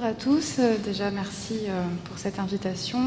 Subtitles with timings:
[0.00, 0.60] Bonjour à tous.
[0.60, 3.00] Euh, déjà, merci euh, pour cette invitation.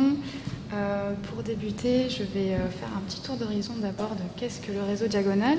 [0.73, 4.83] Euh, pour débuter, je vais faire un petit tour d'horizon d'abord de qu'est-ce que le
[4.83, 5.57] réseau Diagonal.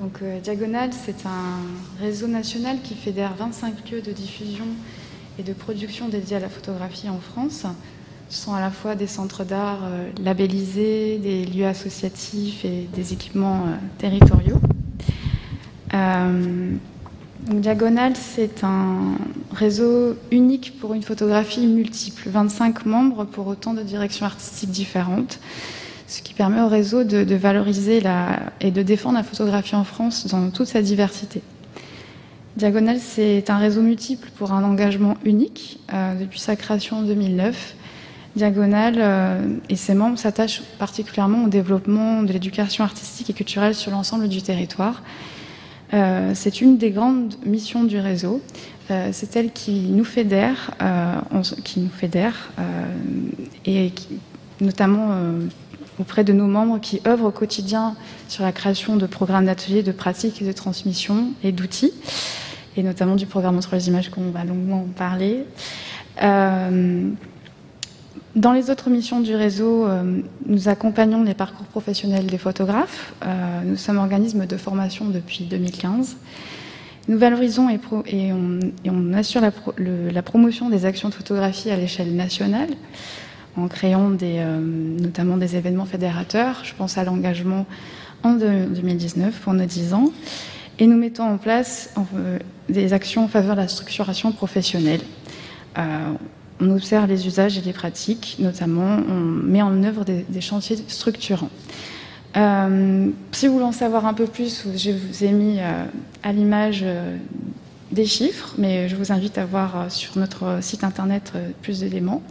[0.00, 1.60] Donc, Diagonal, c'est un
[2.00, 4.64] réseau national qui fédère 25 lieux de diffusion
[5.38, 7.64] et de production dédiés à la photographie en France.
[8.28, 9.88] Ce sont à la fois des centres d'art
[10.20, 13.66] labellisés, des lieux associatifs et des équipements
[13.98, 14.60] territoriaux.
[17.48, 19.14] Diagonal, c'est un
[19.52, 25.38] réseau unique pour une photographie multiple, 25 membres pour autant de directions artistiques différentes,
[26.08, 28.02] ce qui permet au réseau de, valoriser
[28.60, 31.40] et de défendre la photographie en France dans toute sa diversité.
[32.56, 37.76] Diagonal, c'est un réseau multiple pour un engagement unique euh, depuis sa création en 2009.
[38.34, 43.92] Diagonal euh, et ses membres s'attachent particulièrement au développement de l'éducation artistique et culturelle sur
[43.92, 45.02] l'ensemble du territoire
[45.94, 48.40] euh, c'est une des grandes missions du réseau.
[48.90, 52.50] Euh, c'est elle qui nous fédère, euh, qui nous fédère
[53.64, 53.92] et
[54.60, 55.08] notamment
[55.98, 57.94] auprès de nos membres qui œuvrent au quotidien
[58.28, 61.92] sur la création de programmes d'ateliers, de pratiques et de transmission et d'outils,
[62.76, 65.44] et notamment du programme Entre les images qu'on va longuement parler.
[68.36, 73.14] Dans les autres missions du réseau, euh, nous accompagnons les parcours professionnels des photographes.
[73.24, 76.18] Euh, nous sommes organisme de formation depuis 2015.
[77.08, 77.80] Nous valorisons et,
[78.34, 82.68] on, assure la, promotion des actions de photographie à l'échelle nationale
[83.56, 84.60] en créant euh,
[85.00, 86.60] notamment des événements fédérateurs.
[86.62, 87.64] Je pense à l'engagement
[88.22, 90.10] en 2019 pour nos 10 ans.
[90.78, 91.94] Et nous mettons en place
[92.68, 95.00] des actions en faveur de la structuration professionnelle
[96.60, 101.50] on observe les usages et les pratiques, notamment on met en œuvre des, chantiers structurants.
[102.36, 105.84] Euh, si vous voulez en savoir un peu plus, je vous ai mis euh,
[106.22, 107.16] à l'image euh,
[107.92, 111.32] des chiffres, mais je vous invite à voir sur notre site internet
[111.62, 112.22] plus d'éléments.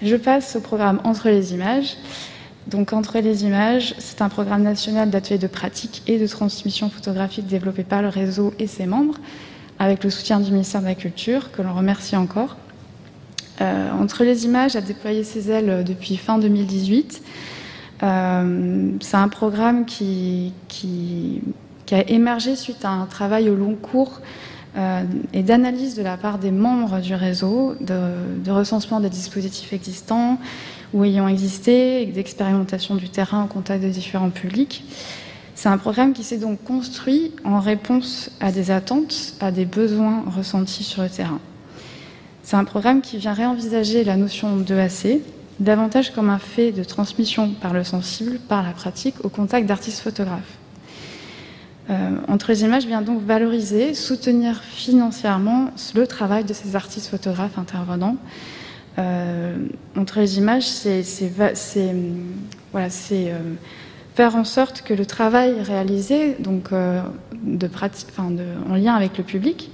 [0.00, 1.96] Je passe au programme Entre les images.
[2.68, 7.46] Donc Entre les images, c'est un programme national d'ateliers de pratique et de transmission photographique
[7.46, 9.16] développé par le réseau et ses membres,
[9.78, 12.56] avec le soutien du ministère de la Culture, que l'on remercie encore.
[13.62, 17.22] Euh, Entre les images a déployé ses ailes depuis fin 2018.
[18.02, 20.52] Euh, c'est un programme qui,
[21.92, 24.20] a émergé suite à un travail au long cours
[24.78, 25.02] euh,
[25.34, 30.38] et d'analyse de la part des membres du réseau, de, recensement des dispositifs existants
[30.94, 34.84] ou ayant existé, d'expérimentation du terrain en contact de différents publics.
[35.54, 40.24] C'est un programme qui s'est donc construit en réponse à des attentes, à des besoins
[40.34, 41.38] ressentis sur le terrain.
[42.52, 45.22] C'est un programme qui vient réenvisager la notion d'EAC
[45.58, 50.00] davantage comme un fait de transmission par le sensible, par la pratique, au contact d'artistes
[50.00, 50.58] photographes.
[51.88, 57.56] Euh, Entre les images vient donc valoriser, soutenir financièrement le travail de ces artistes photographes
[57.56, 58.18] intervenants.
[58.98, 59.56] Euh,
[59.96, 61.02] entre les images, c'est
[62.74, 63.54] euh,
[64.14, 69.70] faire en sorte que le travail réalisé, donc en lien avec le public,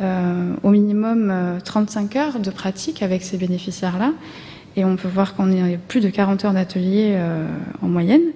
[0.00, 4.12] au minimum 35 euh, heures de pratique avec ces bénéficiaires-là.
[4.76, 7.46] Et on peut voir qu'on est plus de 40 heures d'atelier euh,
[7.80, 8.32] en moyenne.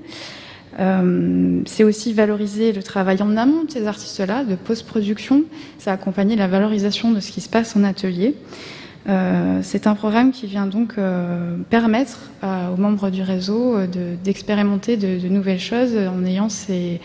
[1.67, 5.43] c'est aussi valoriser le travail en amont de ces artistes-là, de post-production.
[5.79, 8.37] C'est accompagner la valorisation de ce qui se passe en atelier.
[9.63, 10.95] c'est un programme qui vient donc
[11.71, 13.77] permettre aux membres du réseau
[14.23, 17.01] d'expérimenter de, de, nouvelles choses en ayant ces,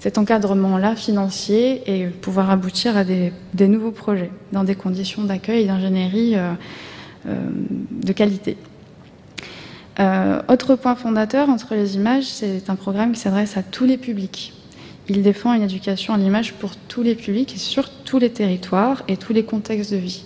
[0.00, 3.32] cet encadrement-là financier et pouvoir aboutir à des,
[3.68, 6.52] nouveaux projets dans des conditions d'accueil et d'ingénierie euh,
[7.26, 7.34] euh,
[7.90, 8.56] de qualité.
[10.00, 13.98] Euh, autre point fondateur entre les images, c'est un programme qui s'adresse à tous les
[13.98, 14.54] publics.
[15.08, 19.02] Il défend une éducation à l'image pour tous les publics et sur tous les territoires
[19.06, 20.24] et tous les contextes de vie.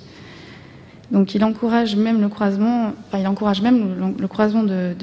[1.10, 4.94] Donc il encourage même le croisement, il encourage même le, croisement de,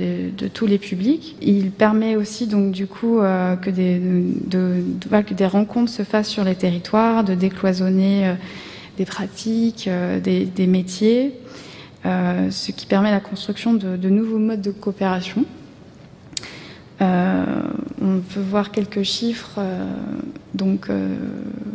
[0.54, 1.36] tous les publics.
[1.42, 6.56] Il permet aussi donc du coup euh, que, des, des rencontres se fassent sur les
[6.56, 8.34] territoires, de décloisonner euh,
[8.98, 11.34] des pratiques, euh, des, métiers,
[12.04, 15.46] ce qui permet la construction de, nouveaux modes de coopération.
[17.00, 19.60] on peut voir quelques chiffres,
[20.56, 20.90] donc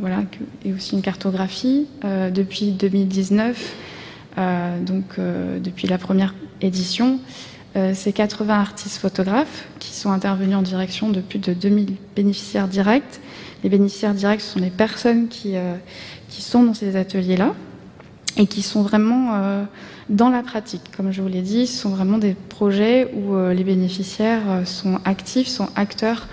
[0.00, 0.22] voilà,
[0.64, 1.86] et aussi une cartographie.
[2.02, 3.95] depuis 2019, euh,
[4.36, 7.20] donc euh, depuis la première édition.
[7.76, 12.68] Euh, c'est 80 artistes photographes qui sont intervenus en direction de plus de 2000 bénéficiaires
[12.68, 13.20] directs.
[13.64, 15.54] Les bénéficiaires directs, sont les personnes qui,
[16.28, 17.54] qui sont dans ces ateliers-là
[18.36, 19.64] et qui sont vraiment
[20.10, 20.82] dans la pratique.
[20.96, 25.48] Comme je vous l'ai dit, ce sont vraiment des projets où les bénéficiaires sont actifs,
[25.48, 26.28] sont acteurs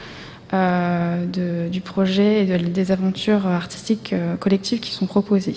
[0.51, 5.55] du projet et des aventures artistiques collectives qui sont proposées.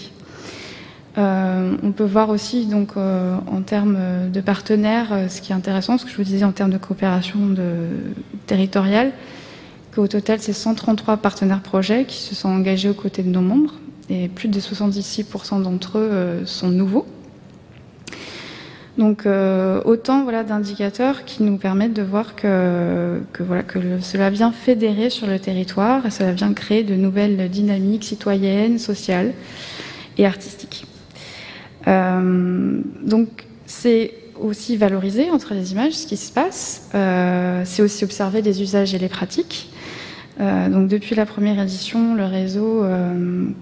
[1.17, 3.99] On peut voir aussi donc en termes
[4.31, 7.41] de partenaires, ce qui est intéressant, ce que je vous disais en termes de coopération
[8.47, 9.13] territoriale,
[9.95, 13.75] qu'au total c'est 133 partenaires projets qui se sont engagés aux côtés de nos membres
[14.11, 17.07] et plus de 76% d'entre eux sont nouveaux.
[18.99, 23.21] Donc euh, autant voilà, d'indicateurs qui nous permettent de voir que
[24.01, 29.35] cela vient fédérer sur le territoire et cela vient créer de nouvelles dynamiques citoyennes, sociales
[30.17, 30.87] et artistiques.
[31.89, 33.29] Euh, donc
[33.67, 38.61] c'est aussi valoriser entre les images ce qui se passe, euh, c'est aussi observer les
[38.61, 39.71] usages et les pratiques,
[40.41, 42.85] euh, donc depuis la première édition, le réseau,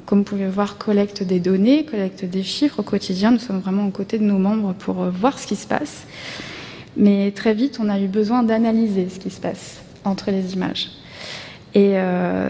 [0.06, 3.30] comme vous pouvez voir, collecte des données, collecte des chiffres au quotidien.
[3.30, 6.06] Nous sommes vraiment aux côtés de nos membres pour voir ce qui se passe.
[6.96, 10.90] Mais très vite, on a eu besoin d'analyser ce qui se passe entre les images.
[11.76, 11.94] Et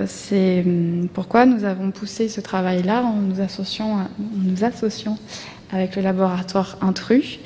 [0.07, 4.09] c'est hum, pourquoi nous avons poussé ce travail-là en nous associant, en
[4.43, 5.19] nous associant
[5.75, 7.39] avec le laboratoire Intrus.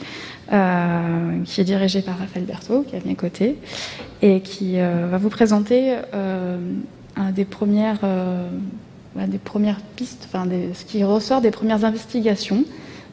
[0.50, 3.58] Euh, qui est dirigé par Raphaël Berthaud, qui est à mes côtés,
[4.22, 6.56] et qui euh, va vous présenter euh,
[7.16, 8.00] un des premières,
[9.14, 12.64] des premières pistes, enfin, ce qui ressort des premières investigations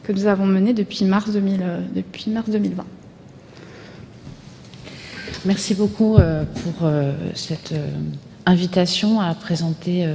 [0.02, 1.62] que nous avons menées depuis mars, 2000,
[1.94, 2.84] depuis mars 2020.
[5.44, 6.90] Merci beaucoup pour
[7.34, 7.74] cette
[8.46, 10.08] invitation à présenter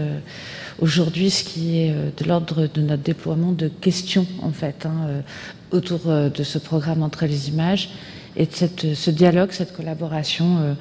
[0.79, 5.23] aujourd'hui ce qui est de l'ordre de notre déploiement de questions en fait hein,
[5.71, 7.89] autour euh, de ce programme entre les images
[8.35, 10.73] et de cette, ce dialogue, cette collaboration euh,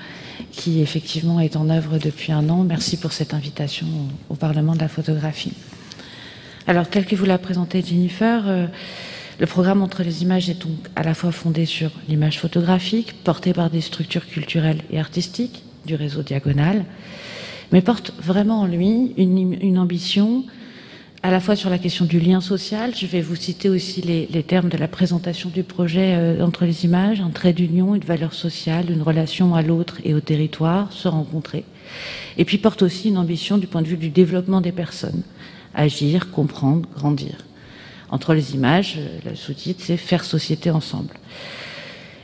[0.53, 2.65] qui effectivement est en œuvre depuis un an.
[2.65, 3.87] Merci pour cette invitation
[4.29, 5.53] au, Parlement de la photographie.
[6.67, 8.67] Alors, tel que vous l'a présenté Jennifer, euh,
[9.39, 13.53] le programme Entre les images est donc à la fois fondé sur l'image photographique, portée
[13.53, 16.85] par des structures culturelles et artistiques du réseau Diagonal,
[17.73, 20.45] mais porte vraiment en lui une, une ambition
[21.23, 22.95] à la fois sur la question du lien social.
[22.97, 26.85] Je vais vous citer aussi les, termes de la présentation du projet euh, entre les
[26.85, 31.09] images, un trait d'union, une valeur sociale, une relation à l'autre et au territoire, se
[31.09, 31.65] rencontrer.
[32.39, 35.23] Et puis porte aussi une ambition du point de vue du développement des personnes,
[35.75, 37.37] agir, comprendre, grandir.
[38.11, 41.15] Entre les images, euh, le sous-titre, c'est faire société ensemble.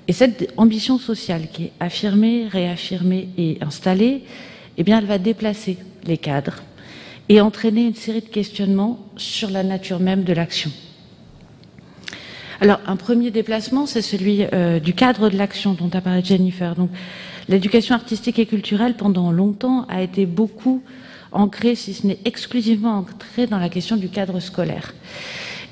[0.08, 4.22] Et cette ambition sociale qui est affirmée, réaffirmée et installée,
[4.76, 6.62] eh bien, elle va déplacer les cadres,
[7.28, 10.70] et entraîner une série de questionnements sur la nature même de l'action.
[12.60, 16.74] Alors, un premier déplacement, c'est celui euh, du cadre de l'action dont a parlé Jennifer.
[16.74, 16.90] Donc,
[17.48, 20.82] l'éducation artistique et culturelle, pendant longtemps, a été beaucoup
[21.32, 24.94] ancrée, si ce n'est exclusivement ancrée, dans la question du cadre scolaire.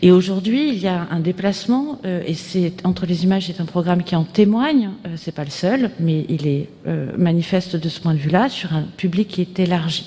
[0.04, 3.64] Et aujourd'hui, il y a un déplacement, euh, et c'est entre les images, c'est un
[3.64, 4.90] programme qui en témoigne.
[5.06, 6.68] Euh, c'est pas le seul, mais il est
[7.16, 10.04] manifeste de ce point de vue-là sur un public qui est élargi.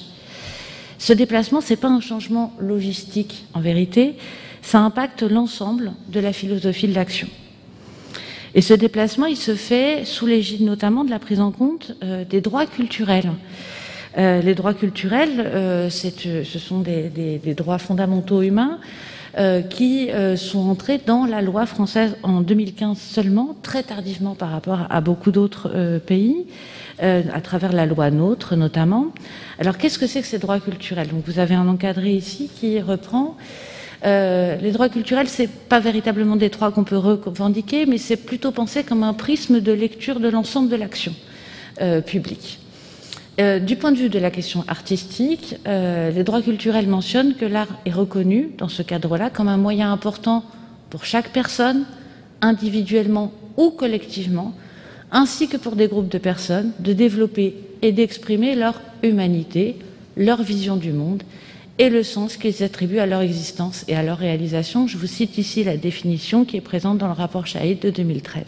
[0.99, 4.13] Ce déplacement, ce n'est pas un changement logistique en vérité,
[4.61, 7.27] ça impacte l'ensemble de la philosophie de l'action.
[8.53, 12.23] Et ce déplacement, il se fait sous l'égide notamment de la prise en compte euh,
[12.23, 13.31] des droits culturels.
[14.17, 18.79] Euh, les droits culturels, euh, ce sont des, droits fondamentaux humains
[19.69, 25.01] qui sont entrés dans la loi française en 2015 seulement, très tardivement par rapport à
[25.01, 26.47] beaucoup d'autres pays.
[27.03, 29.13] Euh, à travers la loi NOTRe notamment.
[29.59, 31.09] Alors qu'est-ce que c'est que ces droits culturels?
[31.09, 33.37] Donc vous avez un encadré ici qui reprend.
[34.03, 38.51] Euh, les droits culturels, c'est pas véritablement des droits qu'on peut revendiquer, mais c'est plutôt
[38.51, 41.13] pensé comme un prisme de lecture de l'ensemble de l'action
[43.39, 47.79] euh, du point de vue de la question artistique, les droits culturels mentionnent que l'art
[47.85, 50.43] est reconnu dans ce cadre-là comme un moyen important
[50.89, 51.85] pour chaque personne,
[52.41, 54.53] individuellement ou collectivement,
[55.11, 59.77] ainsi que pour des groupes de personnes, de développer et d'exprimer leur humanité,
[60.15, 61.23] leur vision du monde
[61.79, 64.87] et le sens qu'ils attribuent à leur existence et à leur réalisation.
[64.87, 68.43] Je vous cite ici la définition qui est présente dans le rapport Shahid de 2013.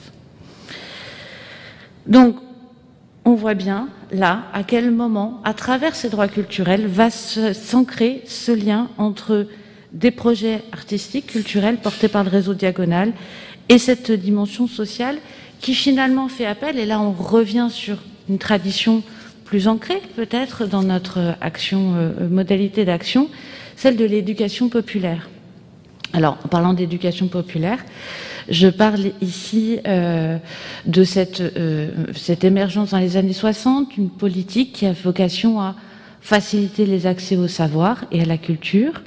[2.07, 2.35] Donc,
[3.29, 8.51] on voit bien là à quel moment, à travers ces droits culturels, va s'ancrer ce
[8.51, 9.45] lien entre
[9.93, 13.13] des projets artistiques, culturels portés par le réseau Diagonal
[13.69, 15.17] et cette dimension sociale
[15.61, 17.97] qui finalement fait appel, et là on revient sur
[18.29, 19.03] une tradition
[19.45, 23.29] plus ancrée peut-être dans notre action, euh, modalité d'action,
[23.75, 25.29] celle de l'éducation populaire.
[26.13, 27.79] Alors, en parlant d'éducation populaire,
[28.49, 30.37] je parle ici euh,
[30.85, 35.75] de cette, euh, cette émergence dans les années 60, une politique qui a vocation à
[36.21, 39.03] faciliter les accès au savoir et à la culture,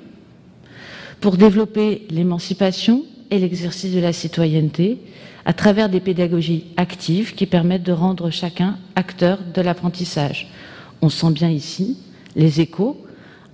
[1.20, 4.99] pour développer l'émancipation et l'exercice de la citoyenneté,
[5.44, 10.49] à travers des pédagogies actives qui permettent de rendre chacun acteur de l'apprentissage.
[11.00, 11.99] On sent bien ici
[12.37, 13.04] les échos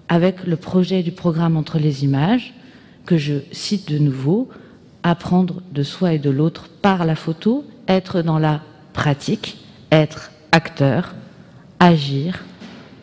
[0.09, 2.55] avec le projet du programme entre les images
[3.07, 4.49] que je cite de nouveau,
[5.11, 8.61] apprendre de soi et de l'autre par la photo, être dans la
[8.93, 9.59] pratique,
[9.91, 11.15] être acteur,
[11.81, 12.45] agir,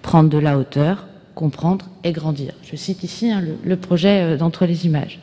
[0.02, 2.54] prendre de la hauteur, comprendre et grandir.
[2.64, 5.20] Je cite ici hein, le, projet euh, d'entre les images.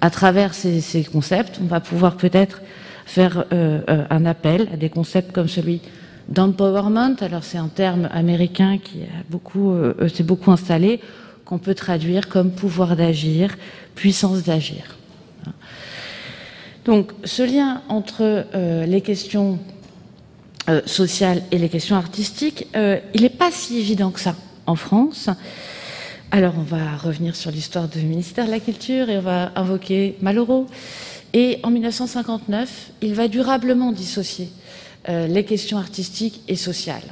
[0.00, 2.62] À travers ces, concepts, on va pouvoir peut-être
[3.06, 5.80] faire euh, euh, un appel à des concepts comme celui
[6.28, 7.16] d'empowerment.
[7.20, 9.00] Alors c'est un terme américain qui
[10.12, 11.00] s'est beaucoup installé,
[11.44, 13.54] qu'on peut traduire comme pouvoir d'agir,
[13.94, 14.96] puissance d'agir.
[16.84, 18.46] Donc ce lien entre
[18.86, 19.58] les questions
[20.86, 24.34] sociales et les questions artistiques, il n'est pas si évident que ça
[24.66, 25.30] en France.
[26.30, 30.16] Alors on va revenir sur l'histoire du ministère de la Culture et on va invoquer
[30.22, 30.66] Malraux.
[31.34, 34.48] Et en 1959, il va durablement dissocier
[35.08, 37.02] euh, les questions artistiques et sociales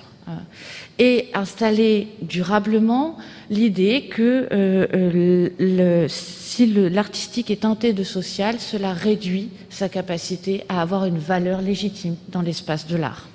[0.98, 3.16] et installer durablement
[3.48, 10.82] l'idée que euh, euh, si l'artistique est teinté de social, cela réduit sa capacité à
[10.82, 13.28] avoir une valeur légitime dans l'espace de l'art.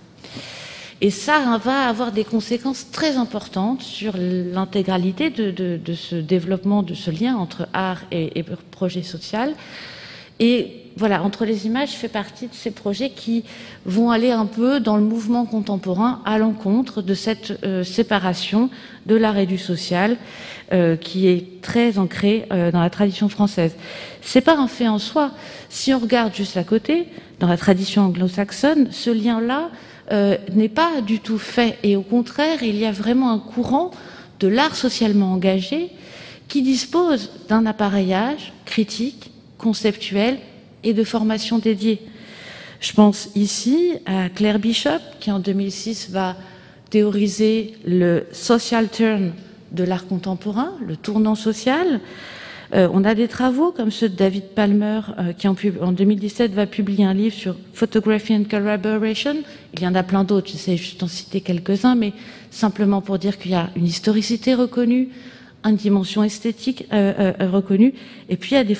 [1.02, 7.12] Et ça va avoir des conséquences très importantes sur l'intégralité de, ce développement, de ce
[7.12, 9.54] lien entre art et, projet social.
[10.40, 13.44] Et voilà, entre les images fait partie de ces projets qui
[13.86, 18.70] vont aller un peu dans le mouvement contemporain à l'encontre de cette euh, séparation
[19.06, 20.16] de l'art et du social
[20.72, 23.76] euh, qui est très ancrée euh, dans la tradition française.
[24.22, 25.32] C'est pas un fait en soi.
[25.70, 27.08] Si on regarde juste à côté,
[27.40, 29.70] dans la tradition anglo-saxonne, ce lien-là
[30.54, 31.80] n'est pas du tout fait.
[31.82, 33.90] Et au contraire, il y a vraiment un courant
[34.40, 35.90] de l'art socialement engagé
[36.48, 40.38] qui dispose d'un appareillage critique, conceptuel
[40.84, 42.02] et de formation dédiée.
[42.80, 46.36] Je pense ici à Claire Bishop, qui en 2006 va
[46.90, 49.34] théoriser le social turn
[49.72, 52.00] de l'art contemporain, le tournant social,
[52.74, 56.54] euh, on a des travaux comme ceux de David Palmer, euh, qui en, en, 2017
[56.54, 59.38] va publier un livre sur Photography and Collaboration.
[59.74, 62.14] Il y en a plein d'autres, j'essaie juste d'en citer quelques-uns, mais
[62.50, 65.10] simplement pour dire qu'il y a une historicité reconnue,
[65.66, 67.94] une dimension esthétique euh, reconnue,
[68.30, 68.78] et puis il y a des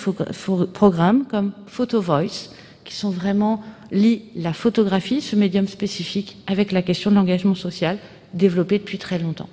[0.74, 2.52] programmes comme Photo Voice,
[2.84, 7.98] qui sont vraiment lient la photographie, ce médium spécifique, avec la question de l'engagement social,
[8.34, 9.50] développé depuis très longtemps.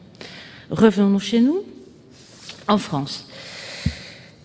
[0.71, 1.63] Revenons chez nous,
[2.69, 3.27] en France.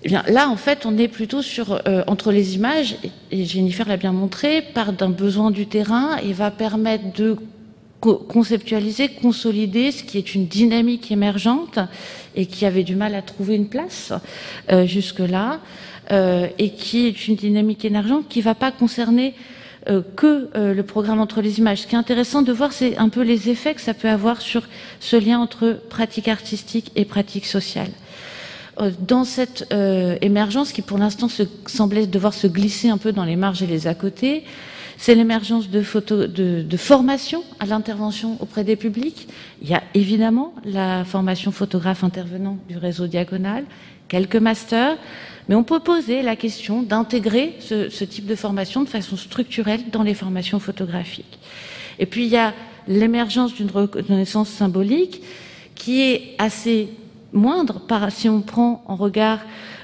[0.03, 2.97] Eh bien, là, en fait, on est plutôt sur euh, entre les images,
[3.31, 7.37] et Jennifer l'a bien montré, part d'un besoin du terrain et va permettre de
[7.99, 11.79] conceptualiser, consolider ce qui est une dynamique émergente
[12.35, 14.13] et qui avait du mal à trouver une place
[14.71, 15.59] euh, jusque-là,
[16.11, 19.33] euh, et qui est une dynamique émergente qui ne va pas concerner
[20.17, 21.83] que le programme entre les images.
[21.83, 24.41] Ce qui est intéressant de voir, c'est un peu les effets que ça peut avoir
[24.41, 24.63] sur
[24.99, 27.87] ce lien entre pratique artistique et pratique sociale.
[28.79, 31.27] Euh, dans cette euh, émergence qui pour l'instant
[31.65, 34.43] semblait devoir se glisser un peu dans les marges et les à côté,
[34.97, 35.83] c'est l'émergence de,
[36.25, 39.27] de, de, formation à l'intervention auprès des publics.
[39.61, 43.65] Il y a évidemment la formation photographe intervenant du réseau diagonal,
[44.07, 44.97] quelques masters,
[45.47, 49.89] mais on peut poser la question d'intégrer ce, ce, type de formation de façon structurelle
[49.91, 51.39] dans les formations photographiques.
[51.99, 52.53] Et puis il y a
[52.87, 55.21] l'émergence d'une reconnaissance symbolique
[55.75, 56.89] qui est assez
[57.33, 59.39] moindre par, si on prend en regard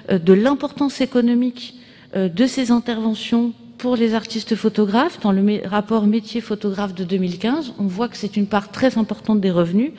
[0.09, 1.75] euh, de l'importance économique
[2.15, 3.53] euh, de ces interventions
[3.83, 5.19] pour les artistes photographes.
[5.19, 9.41] Dans le rapport métier photographe de 2015, on voit que c'est une part très importante
[9.41, 9.91] des revenus.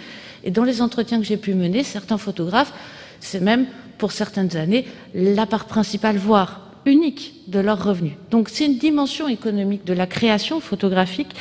[0.43, 2.73] Et dans les entretiens que j'ai pu mener, certains photographes,
[3.21, 3.67] c'est même
[3.99, 8.15] pour certaines années la part principale, voire unique de leurs revenus.
[8.31, 11.35] Donc c'est une dimension économique de la création photographique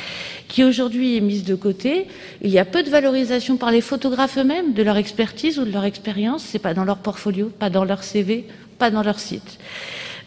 [0.46, 2.08] qui aujourd'hui est mise de côté.
[2.42, 5.72] Il y a peu de valorisation par les photographes eux-mêmes de leur expertise ou de
[5.72, 6.44] leur expérience.
[6.44, 8.44] C'est pas dans leur portfolio, pas dans leur CV,
[8.78, 9.58] pas dans leur site.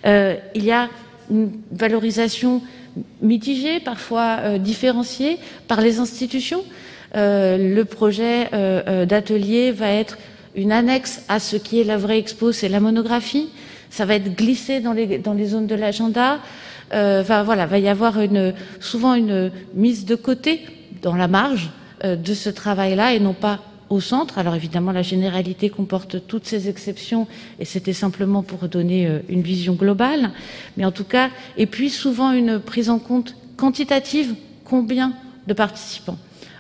[0.08, 0.90] Euh, il y a
[1.30, 2.62] une valorisation
[3.22, 6.64] mitigée, parfois euh, différenciée par les institutions.
[7.16, 8.50] Euh, le projet
[9.06, 10.18] d'atelier va être
[10.56, 13.50] une annexe à ce qui est la vraie expo, c'est la monographie
[13.90, 16.40] ça va être glissé dans les, dans les zones de l'agenda.
[16.94, 20.62] Euh, va, voilà, va y avoir une, souvent une mise de côté
[21.02, 21.70] dans la marge
[22.04, 24.38] euh, de ce travail-là et non pas au centre.
[24.38, 27.28] Alors évidemment, la généralité comporte toutes ces exceptions
[27.60, 30.32] et c'était simplement pour donner euh, une vision globale.
[30.78, 35.14] Mais en tout cas, et puis souvent une prise en compte quantitative, combien
[35.48, 36.18] de participants.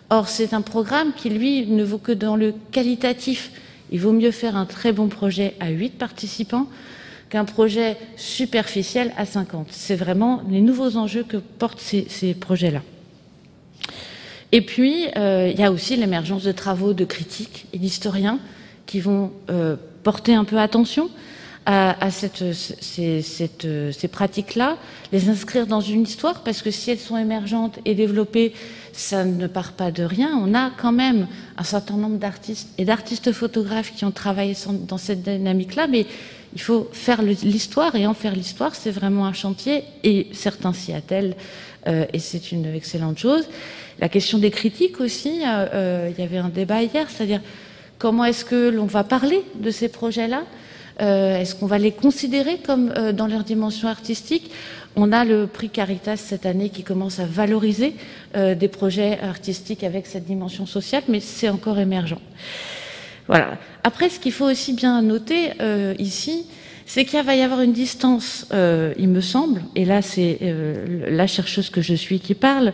[0.10, 3.52] Or, c'est un programme qui, lui, ne vaut que dans le qualitatif.
[3.92, 6.68] Il vaut mieux faire un très bon projet à 8 participants
[7.30, 9.68] qu'un projet superficiel à 50.
[9.72, 12.82] C'est vraiment les nouveaux enjeux que portent ces, projets-là.
[14.52, 18.40] Et puis, euh, il y a aussi l'émergence de travaux de critiques et d'historiens
[18.86, 21.10] qui vont euh, porter un peu attention
[21.70, 24.78] à, cette, ces, ces pratiques-là,
[25.12, 28.54] les inscrire dans une histoire, parce que si elles sont émergentes et développées,
[28.94, 30.30] ça ne part pas de rien.
[30.42, 31.28] On a quand même
[31.58, 34.56] un certain nombre d'artistes et d'artistes photographes qui ont travaillé
[34.88, 36.06] dans cette dynamique-là, mais
[36.56, 40.94] il faut faire l'histoire et en faire l'histoire, c'est vraiment un chantier et certains s'y
[40.94, 41.77] attellent euh,
[42.14, 43.48] et c'est une excellente chose.
[44.00, 47.42] La question des critiques aussi, euh, euh, il y avait un débat hier, c'est-à-dire
[47.98, 50.44] comment est-ce que l'on va parler de ces projets-là
[51.00, 54.52] Est-ce qu'on va les considérer comme dans leur dimension artistique?
[54.96, 57.96] On a le prix Caritas cette année qui commence à valoriser
[58.36, 62.20] des projets artistiques avec cette dimension sociale, mais c'est encore émergent.
[63.28, 63.58] Voilà.
[63.84, 66.46] Après, ce qu'il faut aussi bien noter euh, ici,
[66.88, 71.10] c'est qu'il va y avoir une distance, euh, il me semble, et là c'est euh,
[71.12, 72.74] la chercheuse que je suis qui parle,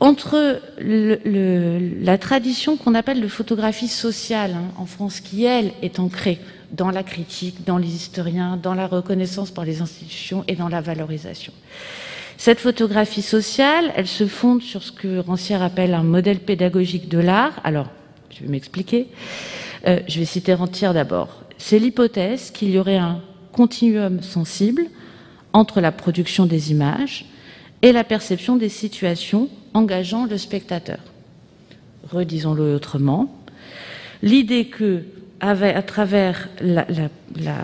[0.00, 6.40] entre la tradition qu'on appelle de photographie sociale hein, en France, qui elle est ancrée
[6.72, 10.80] dans la critique, dans les historiens, dans la reconnaissance par les institutions et dans la
[10.80, 11.52] valorisation.
[12.36, 17.18] Cette photographie sociale, elle se fonde sur ce que Rancière appelle un modèle pédagogique de
[17.18, 17.60] l'art.
[17.62, 17.86] Alors,
[18.30, 19.06] je vais m'expliquer.
[19.86, 21.43] Euh, je vais citer Rentière d'abord.
[21.58, 23.20] C'est l'hypothèse qu'il y aurait un
[23.52, 24.86] continuum sensible
[25.52, 27.26] entre la production des images
[27.82, 30.98] et la perception des situations engageant le spectateur.
[32.10, 33.34] Redisons-le autrement.
[34.22, 35.02] L'idée que,
[35.40, 36.86] à travers la,
[37.36, 37.58] la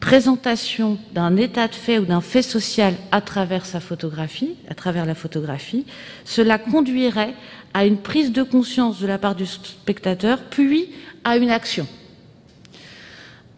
[0.00, 5.06] présentation d'un état de fait ou d'un fait social à travers sa photographie, à travers
[5.06, 5.84] la photographie,
[6.24, 7.34] cela conduirait
[7.74, 10.90] à une prise de conscience de la part du spectateur, puis
[11.24, 11.86] à une action.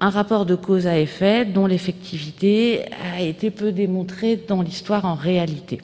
[0.00, 5.14] Un rapport de cause à effet dont l'effectivité a été peu démontrée dans l'histoire en
[5.14, 5.80] réalité.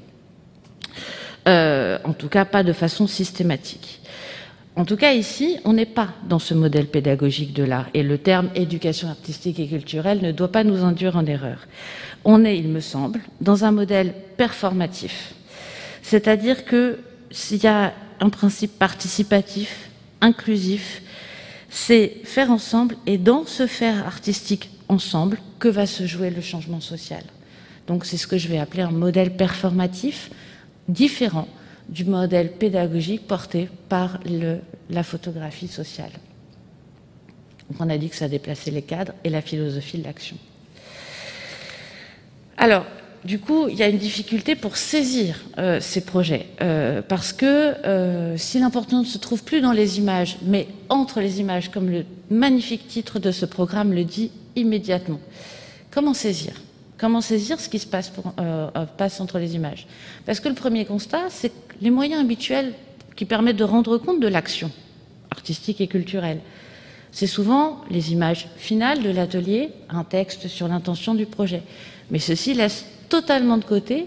[1.49, 4.01] Euh, en tout cas, pas de façon systématique.
[4.77, 8.19] En tout cas, ici, on n'est pas dans ce modèle pédagogique de l'art, et le
[8.19, 11.67] terme éducation artistique et culturelle ne doit pas nous induire en erreur.
[12.25, 15.35] On est, il me semble, dans un modèle performatif.
[16.03, 16.99] C'est-à-dire que
[17.31, 21.03] s'il y a un principe participatif, inclusif,
[21.75, 26.81] c'est faire ensemble et dans ce faire artistique ensemble que va se jouer le changement
[26.81, 27.25] social.
[27.89, 30.31] Donc c'est ce que je vais appeler un modèle performatif
[30.87, 31.49] différent
[31.89, 34.21] du modèle pédagogique porté par
[34.89, 36.13] la photographie sociale.
[37.69, 40.37] Donc on a dit que ça déplaçait les cadres et la philosophie de l'action.
[42.57, 42.87] Alors,
[43.25, 47.47] du coup, il y a une difficulté pour saisir euh, ces projets, euh, parce que
[47.47, 51.89] euh, si l'important ne se trouve plus dans les images, mais entre les images, comme
[51.89, 55.21] le magnifique titre de ce programme le dit immédiatement,
[55.91, 56.53] comment saisir?
[56.99, 58.13] Comment saisir ce qui se passe,
[58.97, 59.87] passe entre les images?
[60.27, 62.73] Parce que le premier constat, c'est les moyens habituels
[63.17, 64.71] qui permettent de rendre compte de l'action
[65.31, 66.39] artistique et culturelle,
[67.11, 71.63] c'est souvent les images finales de l'atelier, un texte sur l'intention du projet.
[72.11, 72.85] Mais ceci laisse
[73.15, 74.07] totalement de côté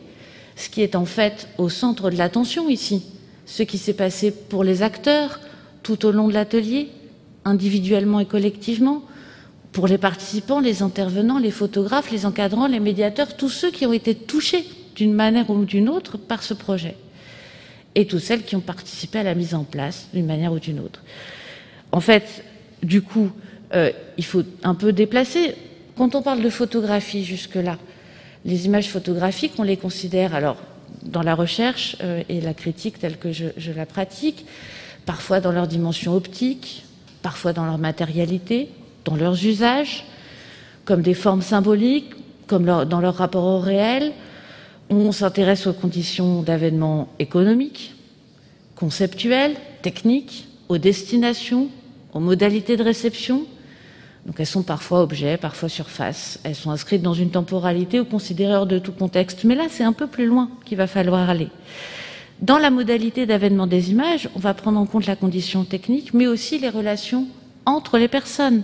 [0.58, 3.06] ce qui est en fait au centre de l'attention ici,
[3.46, 5.40] ce qui s'est passé pour les acteurs
[5.82, 6.90] tout au long de l'atelier,
[7.46, 9.04] individuellement et collectivement,
[9.72, 13.94] pour les participants, les intervenants, les photographes, les encadrants, les médiateurs, tous ceux qui ont
[13.94, 14.66] été touchés
[14.98, 16.98] d'une manière ou d'une autre par ce projet,
[17.96, 20.82] et toutes celles qui ont participé à la mise en place d'une manière ou d'une
[20.82, 21.02] autre.
[21.94, 22.44] En fait,
[22.84, 23.32] du coup,
[23.74, 25.56] euh, il faut un peu déplacer.
[25.96, 27.78] Quand on parle de photographie jusque-là,
[28.48, 30.56] les images photographiques, on les considère, alors,
[31.04, 34.46] dans la recherche euh, et la critique telle que je, la pratique,
[35.06, 36.86] parfois dans leur dimension optique,
[37.22, 38.70] parfois dans leur matérialité,
[39.04, 40.06] dans leurs usages,
[40.86, 42.12] comme des formes symboliques,
[42.48, 44.14] comme dans leur rapport au réel.
[44.90, 47.96] On s'intéresse aux conditions d'avènement économiques,
[48.76, 51.68] conceptuelles, techniques, aux destinations,
[52.14, 53.46] aux modalités de réception,
[54.28, 56.38] donc elles sont parfois objets, parfois surface.
[56.44, 59.46] Elles sont inscrites dans une temporalité ou considérées hors de tout contexte.
[59.46, 61.48] Mais là, c'est un peu plus loin qu'il va falloir aller.
[62.42, 66.28] Dans la modalité d'avènement des images, on va prendre en compte la condition technique, mais
[66.28, 67.26] aussi les relations
[67.66, 68.64] entre les personnes,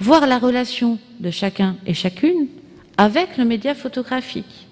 [0.00, 2.48] voir la relation de chacun et chacune
[2.96, 4.66] avec le média photographique.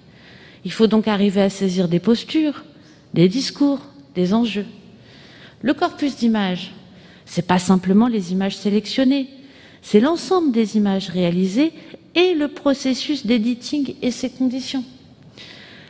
[0.65, 2.65] Il faut donc arriver à saisir des postures,
[3.13, 3.81] des discours,
[4.15, 4.67] des enjeux.
[5.61, 6.73] Le corpus d'images,
[7.27, 9.29] c'est pas simplement les images sélectionnées,
[9.83, 11.73] c'est l'ensemble des images réalisées
[12.15, 14.85] et le processus d'editing et ses conditions.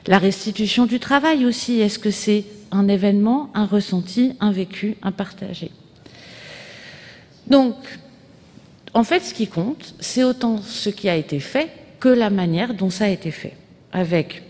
[0.06, 5.12] La restitution du travail aussi, est-ce que c'est un événement, un ressenti, un vécu, un
[5.12, 5.70] partagé?
[7.46, 7.76] Donc,
[8.94, 12.74] en fait, ce qui compte, c'est autant ce qui a été fait que la manière
[12.74, 13.54] dont ça a été fait,
[13.92, 14.42] avec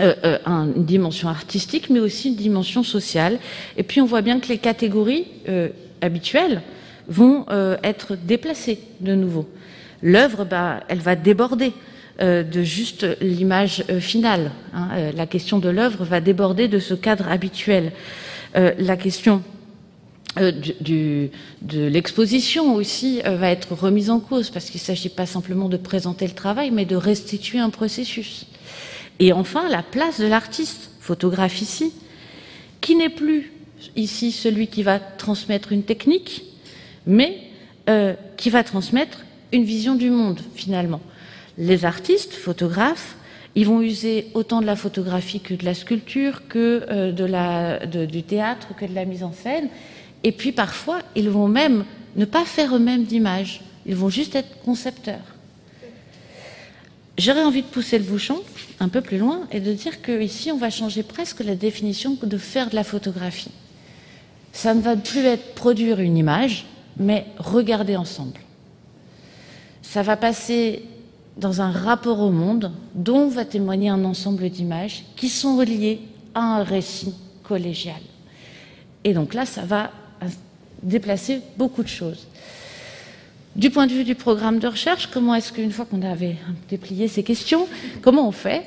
[0.00, 3.38] euh, euh, une dimension artistique, mais aussi une dimension sociale.
[3.76, 5.68] Et puis, on voit bien que les catégories euh,
[6.00, 6.62] habituelles
[7.08, 9.48] vont euh, être déplacés de nouveau.
[10.02, 11.72] l'œuvre, bah, elle va déborder
[12.20, 14.50] euh, de juste l'image euh, finale.
[14.74, 14.88] Hein.
[14.94, 17.92] Euh, la question de l'œuvre va déborder de ce cadre habituel.
[18.54, 19.42] la question
[20.80, 21.30] du,
[21.62, 25.76] de l'exposition aussi va être remise en cause parce qu'il ne s'agit pas simplement de
[25.76, 28.46] présenter le travail, mais de restituer un processus.
[29.20, 31.92] Et enfin, la place de l'artiste, photographe ici,
[32.80, 33.52] qui n'est plus
[33.94, 36.44] ici celui qui va transmettre une technique,
[37.08, 37.42] mais
[38.36, 41.00] qui va transmettre une vision du monde finalement
[41.58, 43.16] les artistes, photographes,
[43.56, 47.84] ils vont user autant de la photographie que de la sculpture, que euh, de la,
[47.84, 49.68] du théâtre, que de la mise en scène.
[50.22, 53.62] Et puis parfois, ils vont même ne pas faire eux-mêmes d'images.
[53.84, 55.34] Ils vont juste être concepteurs.
[57.16, 58.40] J'aurais envie de pousser le bouchon
[58.78, 62.38] un peu plus loin et de dire qu'ici, on va changer presque la définition de
[62.38, 63.50] faire de la photographie.
[64.52, 66.66] Ça ne va plus être produire une image,
[66.98, 68.40] mais regarder ensemble.
[69.82, 70.82] Ça va passer
[71.36, 76.00] dans un rapport au monde dont va témoigner un ensemble d'images qui sont reliées
[76.34, 78.00] à un récit collégial.
[79.04, 79.90] Et donc là, ça va
[80.82, 82.26] déplacer beaucoup de choses.
[83.56, 86.36] Du point de vue du programme de recherche, comment est-ce qu'une fois qu'on avait
[86.68, 87.66] déplié ces questions,
[88.02, 88.64] comment on fait?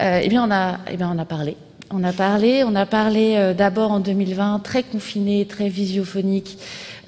[0.00, 1.56] Euh, Eh bien, on a, eh bien, on a parlé.
[1.94, 6.56] On a parlé, on a parlé euh, d'abord en 2020, très confiné, très visiophonique,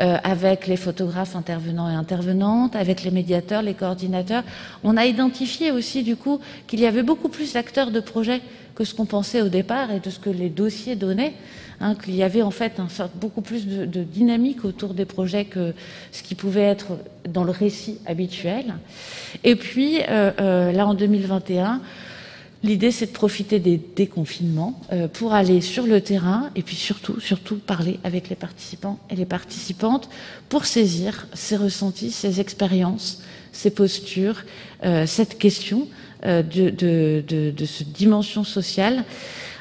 [0.02, 4.42] euh, avec les photographes intervenants et intervenantes, avec les médiateurs, les coordinateurs.
[4.82, 8.42] On a identifié aussi du coup qu'il y avait beaucoup plus d'acteurs de projet
[8.74, 11.32] que ce qu'on pensait au départ et de ce que les dossiers donnaient,
[11.80, 12.78] hein, qu'il y avait en fait
[13.14, 15.72] beaucoup plus de, dynamique autour des projets que
[16.12, 18.74] ce qui pouvait être dans le récit habituel.
[19.44, 21.80] Et puis euh, là en 2021,
[22.64, 27.20] L'idée, c'est de profiter des déconfinements euh, pour aller sur le terrain et puis surtout,
[27.20, 30.08] surtout parler avec les participants et les participantes
[30.48, 33.22] pour saisir ces ressentis, ces expériences,
[33.52, 34.44] ces postures,
[34.82, 35.88] euh, cette question
[36.24, 39.04] euh, de, de, de, cette dimension sociale.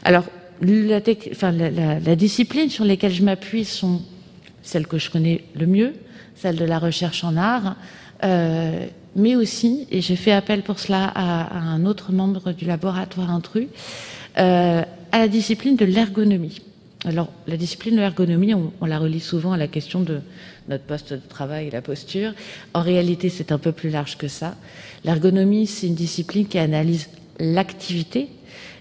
[0.04, 0.24] Alors,
[0.62, 4.02] la, discipline sur lesquelles je m'appuie sont
[4.62, 5.94] celles que je connais le mieux,
[6.38, 7.76] celles de la recherche en art.
[9.16, 13.68] Mais aussi, et j'ai fait appel pour cela à, un autre membre du laboratoire Intrus,
[14.38, 16.62] euh, à la discipline de l'ergonomie.
[17.06, 20.22] Alors, la discipline de l'ergonomie, on, la relie souvent à la question de
[20.70, 22.34] notre poste de travail et la posture.
[22.74, 24.56] En réalité, c'est un peu plus large que ça.
[25.04, 28.30] L'ergonomie, c'est une discipline qui analyse l'activité,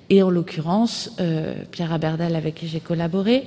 [0.09, 3.45] et en l'occurrence, euh, Pierre Aberdal, avec qui j'ai collaboré,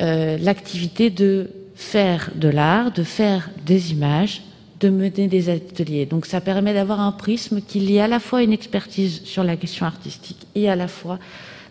[0.00, 4.42] euh, l'activité de faire de l'art, de faire des images,
[4.80, 6.06] de mener des ateliers.
[6.06, 9.56] Donc ça permet d'avoir un prisme qui lie à la fois une expertise sur la
[9.56, 11.18] question artistique et à la fois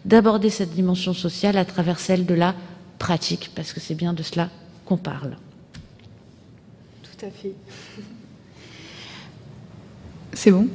[0.06, 2.56] d'aborder cette dimension sociale à travers celle de la
[3.00, 4.50] pratique, parce que c'est bien de cela
[4.86, 5.36] qu'on parle.
[7.04, 7.54] Tout à fait.
[10.34, 10.68] C'est bon?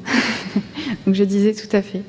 [1.06, 2.02] Je disais tout à fait.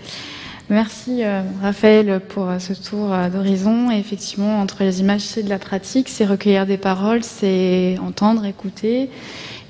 [0.69, 3.91] Merci euh, Raphaël pour euh, ce tour euh, d'horizon.
[3.91, 9.09] effectivement, entre les images, c'est de la pratique, c'est recueillir des paroles, c'est entendre, écouter.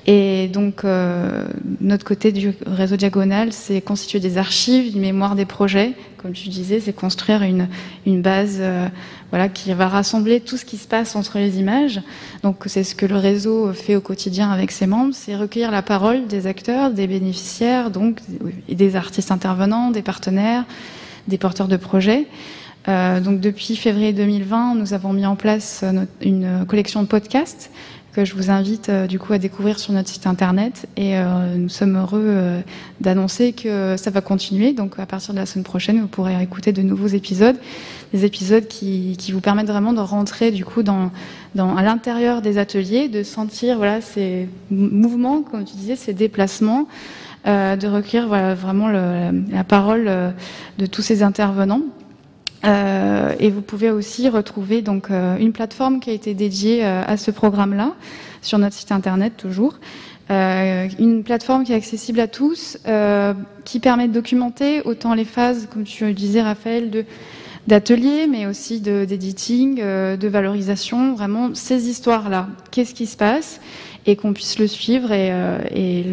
[0.06, 1.46] Et donc, euh,
[1.80, 5.92] notre côté du réseau diagonal, c'est constituer des archives, une mémoire des projets.
[6.16, 7.68] Comme tu disais, c'est construire une,
[8.04, 8.88] une base euh,
[9.30, 12.00] voilà, qui va rassembler tout ce qui se passe entre les images.
[12.42, 15.82] Donc, c'est ce que le réseau fait au quotidien avec ses membres, c'est recueillir la
[15.82, 18.18] parole des acteurs, des bénéficiaires, donc
[18.68, 20.64] des artistes intervenants, des partenaires,
[21.28, 22.26] des porteurs de projets.
[22.88, 25.84] Euh, donc depuis février 2020, nous avons mis en place
[26.20, 27.70] une collection de podcasts
[28.12, 30.86] que je vous invite euh, du coup à découvrir sur notre site internet.
[30.96, 32.60] Et euh, nous sommes heureux euh,
[33.00, 34.72] d'annoncer que ça va continuer.
[34.72, 37.56] Donc à partir de la semaine prochaine, vous pourrez écouter de nouveaux épisodes,
[38.12, 41.10] des épisodes qui, qui vous permettent vraiment de rentrer du coup dans,
[41.54, 46.86] dans à l'intérieur des ateliers, de sentir voilà ces mouvements, comme tu disais, ces déplacements.
[47.46, 50.10] de recueillir voilà, vraiment le, la parole
[50.78, 51.82] de tous ces intervenants
[52.64, 57.02] euh, et vous pouvez aussi retrouver donc euh, une plateforme qui a été dédiée euh,
[57.04, 57.94] à ce programme-là
[58.40, 59.78] sur notre site internet toujours.
[60.30, 62.78] une plateforme qui est accessible à tous,
[63.64, 67.04] qui permet de documenter autant les phases, comme tu le disais Raphaël, de
[67.68, 72.48] d'ateliers, mais aussi d'editing, de, valorisation, vraiment ces histoires-là.
[72.72, 73.60] Qu'est-ce qui se passe?
[74.06, 75.30] Et qu'on puisse le suivre et,
[75.72, 76.04] et,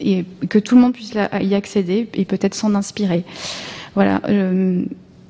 [0.00, 3.24] et, que tout le monde puisse y accéder et peut-être s'en inspirer.
[3.94, 4.22] Voilà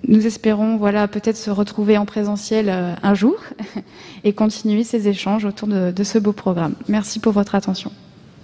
[0.09, 3.37] nous espérons voilà, peut-être se retrouver en présentiel euh, un jour
[4.25, 6.75] et continuer ces échanges autour de, de ce beau programme.
[6.89, 7.91] Merci pour votre attention.